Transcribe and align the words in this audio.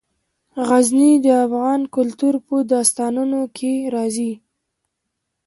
غزني 0.67 1.11
د 1.25 1.27
افغان 1.45 1.81
کلتور 1.95 2.35
په 2.47 2.55
داستانونو 2.71 3.39
کې 3.57 3.71
راځي. 3.93 4.33